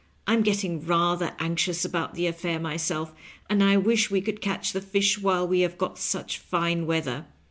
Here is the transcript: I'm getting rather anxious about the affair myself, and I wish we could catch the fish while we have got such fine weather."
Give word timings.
I'm 0.25 0.41
getting 0.41 0.83
rather 0.83 1.35
anxious 1.37 1.85
about 1.85 2.15
the 2.15 2.25
affair 2.25 2.59
myself, 2.59 3.13
and 3.51 3.63
I 3.63 3.77
wish 3.77 4.09
we 4.09 4.19
could 4.19 4.41
catch 4.41 4.73
the 4.73 4.81
fish 4.81 5.19
while 5.19 5.47
we 5.47 5.59
have 5.59 5.77
got 5.77 5.99
such 5.99 6.39
fine 6.39 6.87
weather." 6.87 7.27